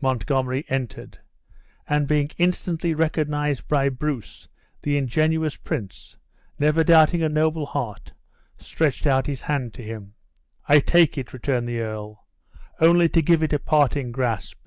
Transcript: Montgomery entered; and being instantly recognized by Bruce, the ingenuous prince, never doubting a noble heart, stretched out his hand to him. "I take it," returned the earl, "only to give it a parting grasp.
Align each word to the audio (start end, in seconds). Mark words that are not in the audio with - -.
Montgomery 0.00 0.64
entered; 0.68 1.20
and 1.86 2.08
being 2.08 2.30
instantly 2.38 2.92
recognized 2.92 3.68
by 3.68 3.88
Bruce, 3.88 4.48
the 4.82 4.96
ingenuous 4.98 5.54
prince, 5.56 6.18
never 6.58 6.82
doubting 6.82 7.22
a 7.22 7.28
noble 7.28 7.66
heart, 7.66 8.12
stretched 8.58 9.06
out 9.06 9.28
his 9.28 9.42
hand 9.42 9.72
to 9.74 9.82
him. 9.84 10.14
"I 10.66 10.80
take 10.80 11.16
it," 11.16 11.32
returned 11.32 11.68
the 11.68 11.78
earl, 11.78 12.26
"only 12.80 13.08
to 13.10 13.22
give 13.22 13.44
it 13.44 13.52
a 13.52 13.60
parting 13.60 14.10
grasp. 14.10 14.58